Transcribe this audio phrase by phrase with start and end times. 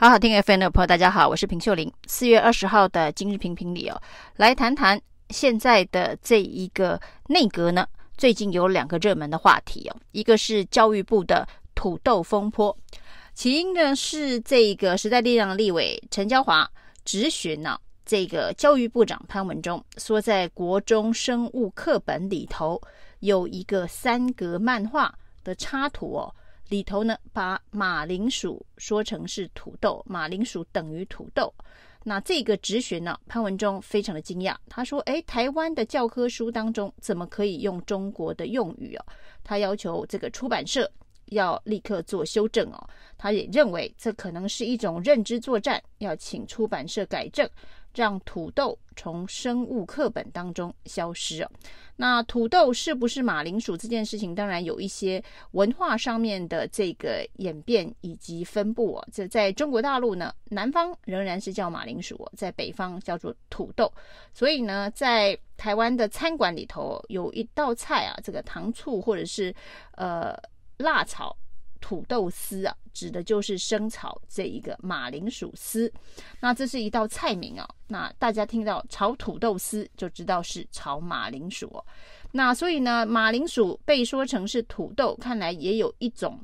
[0.00, 1.92] 好好听 FM 的朋友，大家好，我是平秀玲。
[2.06, 4.00] 四月二十号的今日评评里哦，
[4.36, 7.86] 来谈谈现在的这一个内阁呢，
[8.16, 12.74] 最近有两个热门的话题哦，一个是教育部的土豆风波，
[13.34, 16.66] 起因呢是这个时代力量的立委陈椒华
[17.04, 22.80] 质询呢，这个教育部长潘文忠说，在国中生物课本里头
[23.18, 25.14] 有一个三格漫画
[25.44, 26.34] 的插图哦。
[26.70, 31.52] 里头呢，把马铃薯说成是土豆，马铃薯等于土豆。
[32.04, 39.04] 那这个质询呢，潘文忠非常的惊讶，他说：“哎，台湾的教科书当中怎么可以用中国的用语哦？”
[39.44, 40.90] 他要求这个出版社
[41.30, 42.88] 要立刻做修正哦。
[43.18, 47.48] 他也认为这可能是一种认知作战，要请出版社改正。
[47.92, 51.50] 让土豆从生物课本当中消失哦。
[51.96, 59.08] 那土豆是不是马铃薯这件事情，当然有一些文化上面的这个演变以及分布哦。
[59.12, 63.92] 这在中国大陆呢，南方仍然是叫马铃薯，在北方叫做土豆。
[64.32, 69.52] 所以呢，在台湾的餐馆里头有一道菜啊，这个糖醋或者是
[69.96, 70.32] 呃
[70.80, 71.36] 辣炒。
[71.82, 75.90] 土豆丝啊，指的就是生炒这一个马铃薯丝。
[76.38, 77.66] 那这是一道菜名啊。
[77.88, 81.82] 那大家听到炒土豆丝，就知道是炒马铃薯。
[82.32, 86.38] 那所以呢，马铃薯被说成是土豆，看来也有一种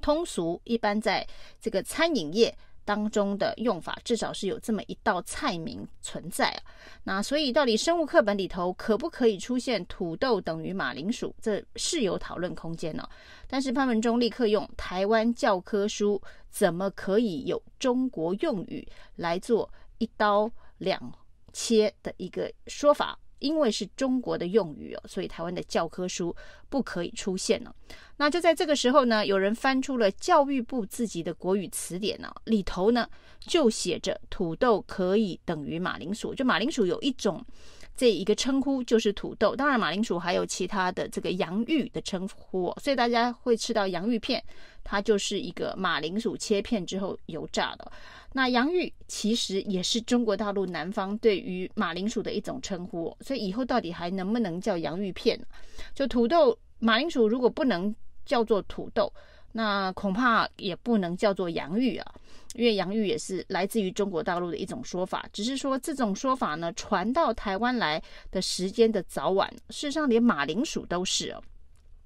[0.00, 1.26] 通俗，一般在
[1.60, 2.56] 这个餐饮业。
[2.84, 6.62] 当中的用法，至少是有这么一道菜名存在啊。
[7.04, 13.08] 那所以到底生物课本里头可不可以出现土豆等于马铃薯，这是有讨论空间呢。
[13.46, 21.12] 但是潘文忠立刻用台湾教科书怎么可以有中国用语来做一刀两
[21.52, 23.18] 切的一个说法。
[23.44, 26.34] 因为是中国的用语哦，所以台湾的教科书
[26.70, 27.74] 不可以出现了。
[28.16, 33.06] 那就在这个时候呢，有人翻出了教育部自己的国语词典呢，里头呢
[33.40, 37.44] 就写着土豆可以等于马铃薯，就马铃薯有一种
[37.94, 39.54] 这一个称呼就是土豆。
[39.54, 44.42] 当然，马铃薯还有其他的这个洋芋的称呼，所以大家会吃到洋芋片，
[44.84, 47.90] 它就是一个马铃薯切片之后油炸的。
[48.32, 55.40] 那洋芋其实也是中国大陆南方对于马铃薯的一种称呼，所以以后到底还能不能叫洋芋片？
[55.94, 57.94] 就土豆、马铃薯如果不能
[58.26, 59.12] 叫做土豆，
[59.52, 62.14] 那恐怕也不能叫做洋芋啊，
[62.54, 68.02] 因为洋芋也是来自于中国大陆的一种说法，只是说这种说法呢传到台湾来
[68.32, 71.40] 的时间的早晚，事实上连马铃薯都是哦，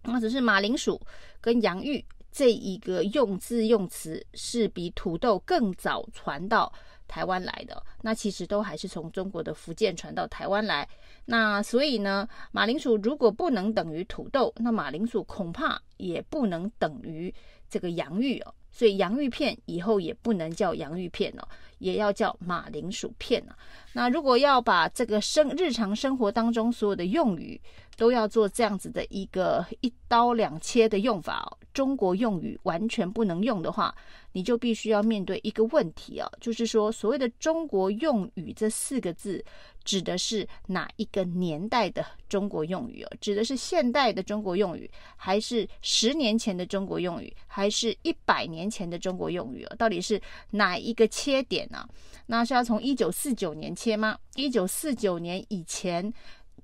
[0.03, 1.00] 那只是马铃薯
[1.41, 2.05] 跟洋芋。
[2.31, 6.72] 这一个用字用词是比土豆更早传到
[7.06, 10.88] 台湾来的，那其实都还是从中国的福建传到台湾来。
[11.25, 17.34] 那所以呢，马铃薯如果不能等于土豆，那马铃薯恐怕也不能等于
[17.69, 18.55] 这个洋芋哦。
[18.71, 21.49] 所以洋芋片以后也不能叫洋芋片哦，
[21.79, 23.56] 也要叫马铃薯片啊。
[23.93, 27.61] 那如果要把这个生日常生活当中所有的用语
[27.97, 33.93] 都要做这样子的一个一刀两切的用法，中国用语完全不能用的话，
[34.33, 39.45] 你就必须要面对一个问题啊，就是说所谓的中国用语这四个字
[39.88, 43.10] 指的是哪一个年代的中国用语哦？
[43.22, 49.76] 指的是现代的中国用语，还是十年前的中国用语，还是一百年前的中国用语哦？
[49.76, 51.88] 到底是哪一个切点呢？
[52.26, 54.19] 那是要从一九四九年切吗？
[54.34, 56.12] 一九四九年以前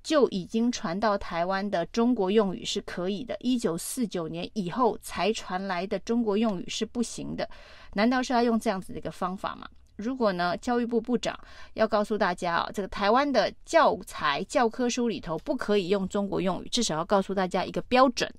[0.03, 7.49] 就已经传到台湾的中国用语是可以的，一九四九年以后才传来的中国用语是不行的。
[7.93, 9.67] 难道是要用这样子的一个方法吗？
[9.95, 11.37] 如果呢，教育部部长
[11.73, 18.31] 要告诉大家啊，这个台湾的教材教科书里头不可以用中国用语，至少要告诉大家一个标准，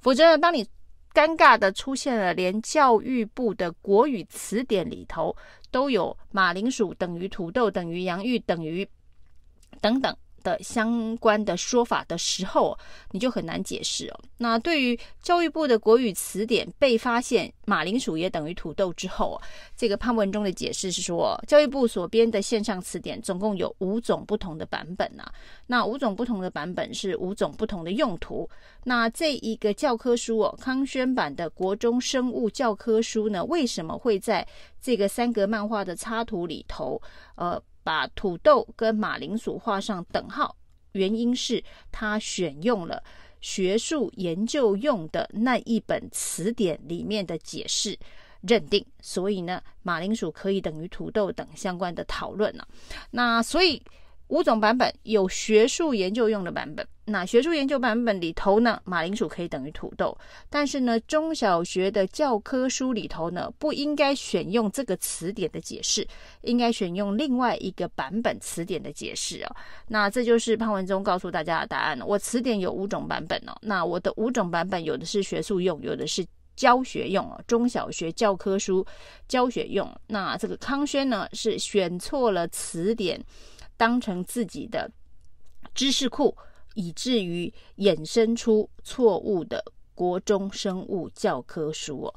[0.00, 0.64] 否则呢，当你
[1.12, 5.34] 尴尬的出现了，连教育部的国语词典里头
[5.70, 8.88] 都有马铃薯等于土豆等于洋芋等于
[9.80, 12.76] 等等的相关的说法的时候，
[13.12, 14.20] 你就很难解释哦。
[14.38, 19.40] 那对于教育部的国语词典被发现马铃薯也等于土豆之后，
[19.76, 25.32] 这个潘文忠的解释是说，教育部所编的线上词典总共有五种不同的版本啊。
[25.66, 28.48] 那五种不同的版本是五种不同的用途。
[28.84, 34.46] 那这一个教科书哦，康轩版的国中生物教科书呢，为什么会在
[34.80, 37.00] 这个三格漫画的插图里头，
[37.34, 37.60] 呃？
[37.82, 40.56] 把土豆跟马铃薯画上等号，
[40.92, 43.02] 原因是他选用了
[43.40, 47.98] 学术研究用的那一本词典里面的解释，
[48.42, 52.66] 认定，所以呢，马铃薯可以等于土豆等相关的讨论了。
[53.10, 53.82] 那所以
[54.30, 56.86] 五种版本，有学术研究用的版本。
[57.04, 60.16] 那学术研究版本里头呢，马铃薯可以等于土豆，
[60.48, 66.06] 但是呢，中小学的教科书里头呢，不应该选用这个词典的解释，
[66.42, 69.56] 应该选用另外一个版本词典的解释哦。
[69.88, 72.06] 那这就是潘文忠告诉大家的答案了。
[72.06, 76.24] 我词典有五种版本哦，那我的五种版本有的是学术用，有的是
[76.54, 78.86] 教学用哦，中小学教科书
[79.26, 79.92] 教学用。
[80.06, 83.20] 那这个康轩呢，是选错了词典，
[83.80, 84.90] 当成自己的
[85.74, 86.36] 知识库。
[86.74, 89.62] 以至于衍生出错误的
[89.92, 92.14] 国中生物教科书哦，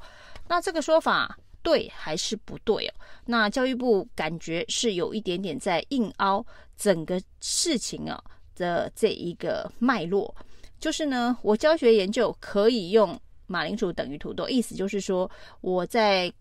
[0.48, 2.94] 那这个说法对还是不对哦？
[3.26, 6.46] 那教育部感觉是有一点点在硬凹
[6.78, 8.24] 整个事情啊
[8.56, 10.34] 的这一个脉络，
[10.80, 15.30] 就是呢，我教学研究可以用马铃薯等于土豆，意思就是说
[15.62, 16.32] 我在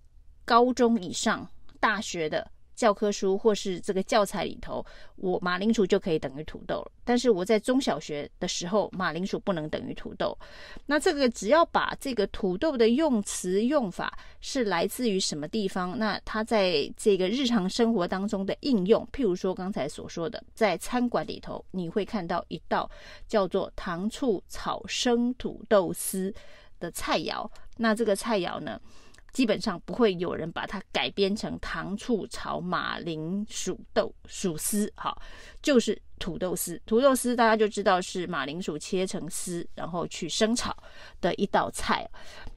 [0.44, 1.48] 高中以上
[1.80, 2.46] 大学的。
[2.74, 4.84] 教科书或是这个教材里头，
[5.16, 6.92] 我马铃薯就可以等于土豆了。
[7.04, 10.36] 但是我在中小学的时候，马铃薯不能等于土豆。
[10.86, 22.90] 那这个只要把这个土豆的用词用法是来自于什么地方，那它在这个日常生活当中的应用，譬如说刚才所说的，在餐馆里头，你会看到一道
[23.26, 26.32] 叫做糖醋炒生土豆丝
[26.78, 27.48] 的菜肴。
[27.76, 28.80] 那这个菜肴呢，
[29.32, 35.17] 基本上不会有人把它改编成糖醋炒马铃薯豆薯丝，哈，
[35.62, 36.81] 就是土豆丝。
[36.84, 40.76] 土豆丝大家就知道是马铃薯切成丝，然后去生炒
[41.20, 42.06] 的一道菜。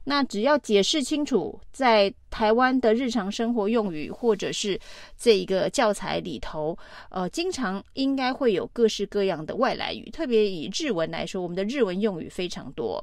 [0.04, 4.78] 那只要解释清楚，在台湾的日常生活用语或者是
[5.16, 6.76] 这一个教材里头，
[7.08, 10.10] 呃，经常应该会有各式各样的外来语。
[10.10, 13.02] 特别以日文来说，我们的日文用语非常多，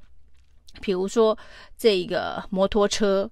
[0.79, 1.35] 比如说
[1.75, 3.27] 这个摩托车。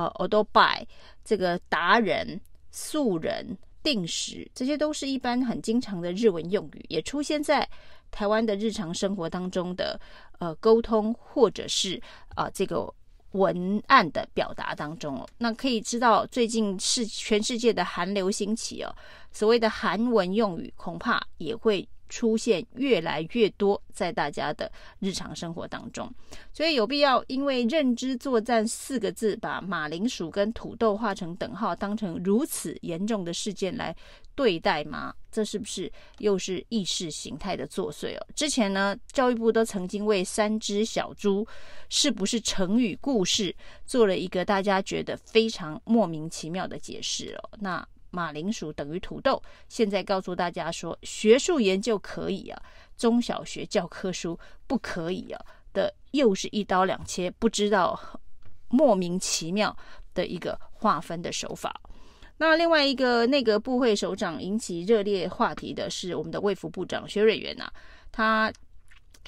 [0.00, 0.86] 呃，欧多拜
[1.22, 7.68] 这个达人、素人、定时，这些都是一般很经常的日文用语，也出现在
[8.10, 10.00] 台湾的日常生活当中的
[10.38, 12.00] 呃沟通或者是
[12.34, 12.90] 啊、这个
[13.32, 15.28] 文案的表达当中哦。
[15.36, 18.94] 那可以知道，最近是全世界的韩流兴起哦，
[19.30, 21.86] 所谓的韩文用语恐怕也会。
[22.10, 26.12] 出现越来越多在大家的日常生活当中，
[26.52, 33.96] 所以有必要因为认知作战四个字，把马铃薯跟土豆画成等号，当成如此严重的事件来
[34.34, 35.14] 对待吗？
[35.30, 38.26] 这是不是又是意识形态的作祟哦？
[38.34, 41.46] 之前呢，教育部都曾经为三只小猪
[41.88, 43.54] 是不是成语故事
[43.86, 47.50] 做了一个大家觉得非常莫名其妙的解释哦。
[47.60, 47.86] 那。
[48.10, 52.62] 马铃薯等于土豆，现在告诉大家说，学术研究可以啊，
[52.96, 55.40] 中小学教科书不可以啊
[55.72, 57.98] 的，又是一刀两切，不知道
[58.68, 59.76] 莫名其妙
[60.14, 61.80] 的一个划分的手法。
[62.38, 67.72] 那另外一个内阁部会首长引起热烈话题的是我们的卫福部长薛瑞元呐、啊，
[68.10, 68.52] 他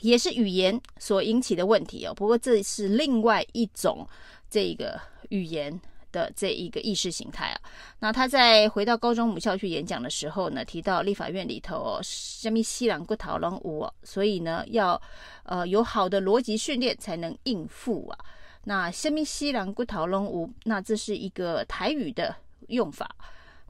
[0.00, 4.08] 也是语言所引起的问题哦，不过这是另外一种
[4.48, 5.80] 这个语言。
[6.12, 7.60] 的这一个意识形态啊，
[7.98, 15.00] 那他在回到高中母校去演讲的时候呢，提到立法院里头哦，什么西兰骨讨论无，所以呢要
[15.42, 18.18] 呃有好的逻辑训练才能应付啊。
[18.64, 22.36] 那什么西兰骨讨论无，那这是一个台语的
[22.68, 23.16] 用法。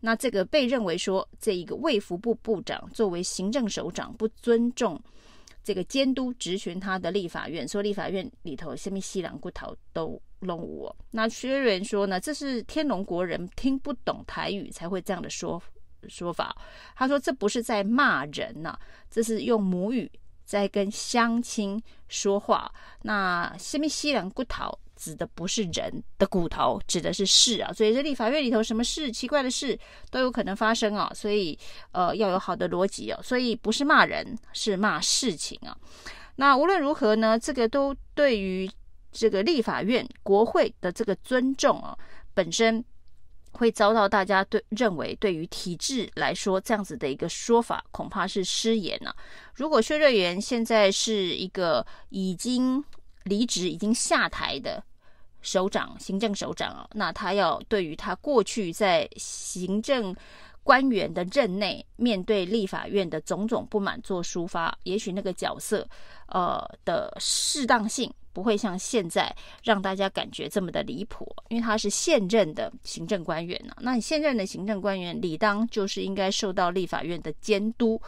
[0.00, 5.00] 那这个被认为说，这一个卫福部部长作为行政首长不尊重
[5.62, 10.20] 这个监督执行他的立法院，说立法院里头虾米西兰骨讨都。
[10.42, 15.60] 龙武，那薛瑞元说呢，这是天龙国人听不懂台语才会这样的说
[16.08, 16.56] 说法。
[16.96, 18.80] 他说这不是在骂人呐、啊，
[19.10, 20.10] 这是用母语
[20.44, 22.70] 在跟乡亲说话。
[23.02, 27.72] 那什么西兰骨头指的不是人的骨头，指的是事啊。
[27.72, 29.78] 所以这立法院里头什么事奇怪的事
[30.10, 31.10] 都有可能发生啊。
[31.14, 31.58] 所以
[31.92, 33.20] 呃要有好的逻辑哦。
[33.22, 35.76] 所以不是骂人，是骂事情啊。
[36.36, 38.68] 那无论如何呢，这个都对于。
[39.12, 41.96] 这个立法院、国会的这个尊重啊，
[42.34, 42.82] 本身
[43.52, 49.16] 会遭到大家对认为，对于体制来说，这样子的一个说法恐怕是失言了啊。
[49.54, 52.82] 如果薛瑞元现在是一个已经
[53.24, 54.82] 离职、已经下台的
[55.42, 60.16] 首长、行政首长啊，那他要对于他过去在行政
[60.62, 65.86] 官员的任内，面对立法院的种种不满做抒发，也许那个角色
[66.28, 68.10] 呃的适当性。
[68.32, 73.74] 不会像现在让大家感觉这么的离谱，因为他是现任的行政官员呢。
[73.80, 78.00] 那你现任的行政官员理当就是应该受到立法院的监督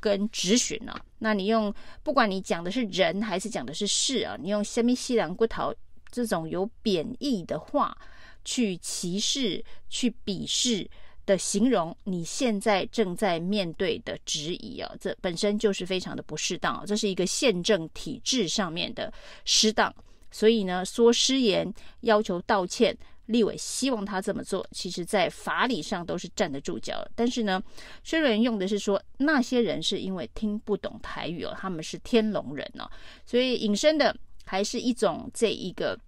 [0.00, 0.94] 跟质询呢。
[1.18, 5.74] 那你用不管你讲的是人还是讲的是事啊，你用虾米西兰骨头
[6.10, 7.96] 这种有贬义的话
[8.44, 10.88] 去歧视、去鄙视
[11.24, 19.12] 的形容你现在正在面对的质疑啊，这本身就是非常的不适当，这是一个宪政体制上面的
[19.44, 19.94] 失当。
[20.30, 27.06] 所以呢，说失言要求道歉，立委希望他这么做，其实在法理上都是站得住脚。
[27.14, 27.62] 但是呢，
[28.02, 32.90] 薛瑞用的是说那些人是因为听不懂台语哦，他们是天龙人哦，
[33.26, 35.98] 所以引申的还是一种这一个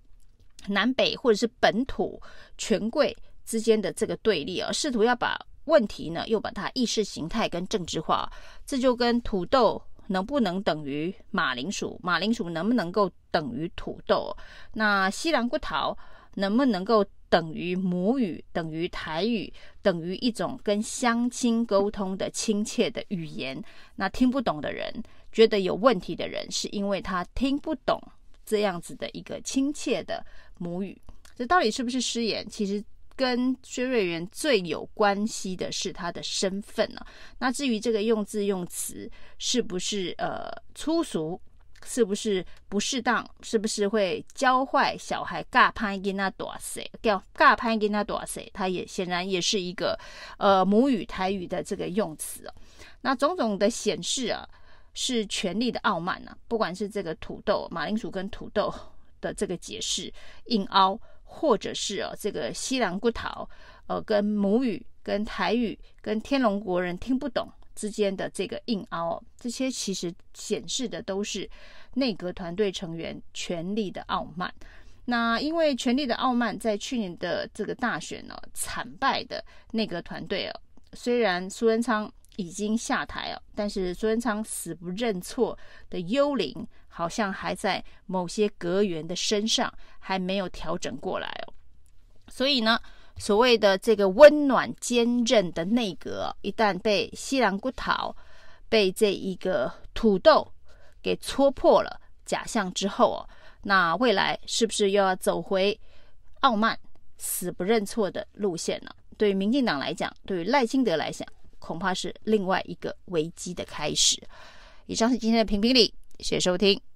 [0.68, 2.20] 南北或者是本土
[2.56, 3.14] 权贵
[3.44, 8.30] 之间的这个对立啊，试图要把问题呢又把它意识形态跟政治化，
[8.66, 9.82] 这就跟土豆。
[10.06, 11.98] 能不能等于马铃薯？
[12.02, 14.36] 马铃薯能不能够等于土豆？
[14.74, 15.96] 那西兰骨桃
[16.34, 18.44] 能不能够等于母语？
[18.52, 19.50] 等于台语？
[19.80, 23.64] 等于一种跟乡亲沟通的亲切的语言？
[23.96, 24.92] 那听不懂的人，
[25.32, 27.98] 觉得有问题的人，是因为他听不懂
[28.44, 30.22] 这样子的一个亲切的
[30.58, 31.00] 母语。
[31.34, 32.46] 这到底是不是失言？
[32.46, 32.84] 其实。
[33.16, 37.06] 跟薛瑞元最有关系的是他的身份呢、啊。
[37.38, 41.40] 那至于这个用字用词是不是呃粗俗，
[41.84, 45.44] 是不是不适当，是不是会教坏小孩？
[45.44, 46.82] 尬拍给那多少？
[47.02, 48.40] 叫尬拍给那多少？
[48.52, 49.98] 他也显然也是一个
[50.38, 52.54] 呃母语台语的这个用词啊。
[53.02, 54.48] 那种种的显示啊，
[54.94, 56.36] 是权力的傲慢啊。
[56.48, 58.72] 不管是这个土豆、马铃薯跟土豆
[59.20, 60.12] 的这个解释，
[60.46, 60.98] 硬凹。
[61.24, 63.48] 或者是啊，这个西兰骨头，
[63.86, 71.48] 呃，跟母语、跟台语、跟天龙国人听不懂之间的这个硬凹，这些其实显示的都是
[71.94, 74.52] 内阁团队成员权力的傲慢。
[75.06, 80.60] 那因为权力的傲慢，在去年的这个大选呢，惨败的内阁团队哦，
[80.92, 86.66] 虽然苏贞昌已经下台了，但是苏贞昌死不认错的幽灵。
[86.96, 91.52] 好像还在某些阁员的身上还没有调整过来哦，
[92.28, 92.78] 所以呢，
[93.16, 98.14] 所谓的这个温暖坚韧的内阁，一旦被西兰骨头、
[98.68, 100.46] 被这一个土豆
[101.02, 103.28] 给戳破了假象之后哦，
[103.62, 105.76] 那未来是不是又要走回
[106.42, 106.78] 傲慢、
[107.16, 108.94] 死不认错的路线呢？
[109.18, 111.26] 对于民进党来讲，对于赖清德来讲，
[111.64, 114.22] 恐怕是另外一个危机的开始。
[114.86, 115.94] 以上是今天的评评理。
[116.18, 116.93] 谢谢收听。